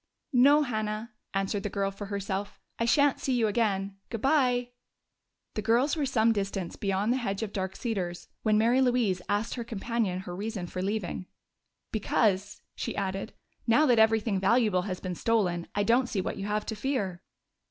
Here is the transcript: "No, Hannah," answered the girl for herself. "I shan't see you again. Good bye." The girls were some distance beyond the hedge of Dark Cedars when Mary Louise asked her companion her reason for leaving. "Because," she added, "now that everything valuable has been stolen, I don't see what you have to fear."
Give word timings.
"No, 0.33 0.63
Hannah," 0.63 1.11
answered 1.35 1.61
the 1.61 1.69
girl 1.69 1.91
for 1.91 2.07
herself. 2.07 2.59
"I 2.79 2.85
shan't 2.85 3.19
see 3.19 3.33
you 3.33 3.45
again. 3.45 3.97
Good 4.09 4.19
bye." 4.23 4.71
The 5.53 5.61
girls 5.61 5.95
were 5.95 6.07
some 6.07 6.31
distance 6.31 6.75
beyond 6.75 7.13
the 7.13 7.17
hedge 7.17 7.43
of 7.43 7.53
Dark 7.53 7.75
Cedars 7.75 8.27
when 8.41 8.57
Mary 8.57 8.81
Louise 8.81 9.21
asked 9.29 9.53
her 9.53 9.63
companion 9.63 10.21
her 10.21 10.35
reason 10.35 10.65
for 10.65 10.81
leaving. 10.81 11.27
"Because," 11.91 12.63
she 12.73 12.95
added, 12.97 13.33
"now 13.67 13.85
that 13.85 13.99
everything 13.99 14.39
valuable 14.39 14.81
has 14.89 14.99
been 14.99 15.13
stolen, 15.13 15.67
I 15.75 15.83
don't 15.83 16.09
see 16.09 16.19
what 16.19 16.37
you 16.37 16.47
have 16.47 16.65
to 16.65 16.75
fear." 16.75 17.21